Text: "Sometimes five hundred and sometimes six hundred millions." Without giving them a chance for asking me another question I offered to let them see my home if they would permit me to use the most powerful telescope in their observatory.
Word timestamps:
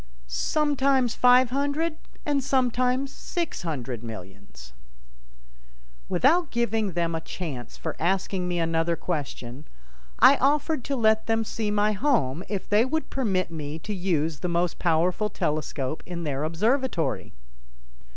"Sometimes 0.25 1.13
five 1.13 1.51
hundred 1.51 1.97
and 2.25 2.43
sometimes 2.43 3.13
six 3.13 3.61
hundred 3.61 4.01
millions." 4.03 4.73
Without 6.09 6.49
giving 6.49 6.93
them 6.93 7.13
a 7.13 7.21
chance 7.21 7.77
for 7.77 7.95
asking 7.99 8.47
me 8.47 8.57
another 8.57 8.95
question 8.95 9.67
I 10.17 10.37
offered 10.37 10.83
to 10.85 10.95
let 10.95 11.27
them 11.27 11.43
see 11.43 11.69
my 11.69 11.91
home 11.91 12.43
if 12.49 12.67
they 12.67 12.83
would 12.83 13.11
permit 13.11 13.51
me 13.51 13.77
to 13.77 13.93
use 13.93 14.39
the 14.39 14.49
most 14.49 14.79
powerful 14.79 15.29
telescope 15.29 16.01
in 16.07 16.23
their 16.23 16.45
observatory. 16.45 17.33